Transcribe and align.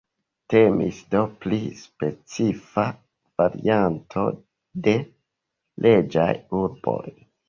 Temis 0.51 0.99
do 1.15 1.19
pri 1.43 1.57
specifa 1.81 2.85
varianto 3.41 4.23
de 4.87 4.95
reĝaj 5.87 6.31
urboj. 6.61 7.05